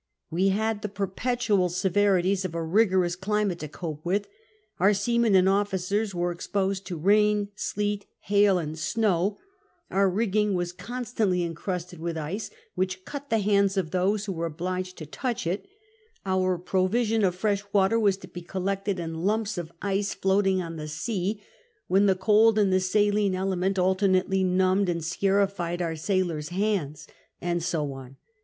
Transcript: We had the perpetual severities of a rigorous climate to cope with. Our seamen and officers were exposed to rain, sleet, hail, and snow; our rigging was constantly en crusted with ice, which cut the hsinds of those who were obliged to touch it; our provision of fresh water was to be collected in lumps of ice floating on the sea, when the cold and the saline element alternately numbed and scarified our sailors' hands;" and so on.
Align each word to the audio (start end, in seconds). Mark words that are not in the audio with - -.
We 0.31 0.47
had 0.49 0.81
the 0.81 0.89
perpetual 0.89 1.69
severities 1.69 2.43
of 2.43 2.55
a 2.55 2.63
rigorous 2.63 3.15
climate 3.15 3.59
to 3.59 3.67
cope 3.67 4.03
with. 4.03 4.27
Our 4.79 4.95
seamen 4.95 5.35
and 5.35 5.47
officers 5.47 6.15
were 6.15 6.31
exposed 6.31 6.87
to 6.87 6.97
rain, 6.97 7.49
sleet, 7.55 8.07
hail, 8.21 8.57
and 8.57 8.79
snow; 8.79 9.37
our 9.91 10.09
rigging 10.09 10.55
was 10.55 10.71
constantly 10.73 11.43
en 11.43 11.53
crusted 11.53 11.99
with 11.99 12.17
ice, 12.17 12.49
which 12.73 13.05
cut 13.05 13.29
the 13.29 13.43
hsinds 13.43 13.77
of 13.77 13.91
those 13.91 14.25
who 14.25 14.31
were 14.33 14.47
obliged 14.47 14.97
to 14.97 15.05
touch 15.05 15.45
it; 15.45 15.67
our 16.25 16.57
provision 16.57 17.23
of 17.23 17.35
fresh 17.35 17.63
water 17.71 17.99
was 17.99 18.17
to 18.17 18.27
be 18.27 18.41
collected 18.41 18.99
in 18.99 19.13
lumps 19.21 19.55
of 19.55 19.71
ice 19.83 20.15
floating 20.15 20.63
on 20.63 20.77
the 20.77 20.87
sea, 20.87 21.43
when 21.85 22.07
the 22.07 22.15
cold 22.15 22.57
and 22.57 22.73
the 22.73 22.79
saline 22.79 23.35
element 23.35 23.77
alternately 23.77 24.43
numbed 24.43 24.89
and 24.89 25.05
scarified 25.05 25.79
our 25.79 25.95
sailors' 25.95 26.49
hands;" 26.49 27.05
and 27.39 27.61
so 27.61 27.93
on. 27.93 28.15